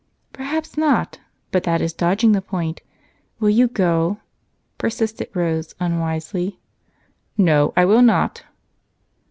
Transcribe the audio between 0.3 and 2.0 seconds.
"Perhaps not, but that is